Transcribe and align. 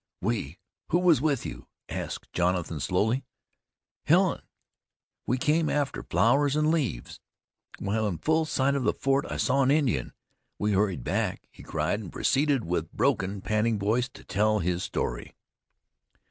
"We? 0.19 0.57
Who 0.89 0.97
was 0.97 1.21
with 1.21 1.45
you?" 1.45 1.67
asked 1.87 2.33
Jonathan 2.33 2.79
slowly. 2.79 3.23
"Helen. 4.07 4.41
We 5.27 5.37
came 5.37 5.69
after 5.69 6.01
flowers 6.01 6.55
and 6.55 6.71
leaves. 6.71 7.19
While 7.77 8.07
in 8.07 8.17
full 8.17 8.45
sight 8.45 8.73
of 8.73 8.81
the 8.83 8.95
fort 8.95 9.27
I 9.29 9.37
saw 9.37 9.61
an 9.61 9.69
Indian. 9.69 10.13
We 10.57 10.71
hurried 10.71 11.03
back," 11.03 11.47
he 11.51 11.61
cried, 11.61 11.99
and 11.99 12.11
proceeded 12.11 12.63
with 12.65 12.91
broken, 12.91 13.41
panting 13.41 13.77
voice 13.77 14.09
to 14.09 14.23
tell 14.23 14.57
his 14.57 14.81
story. 14.81 15.35